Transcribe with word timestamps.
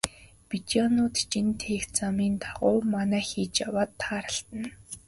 Бедоинууд 0.49 1.15
жин 1.23 1.47
тээх 1.61 1.83
замын 1.97 2.33
дагуу 2.43 2.77
манаа 2.93 3.23
хийж 3.29 3.53
яваад 3.67 3.91
тааралдана. 4.01 4.69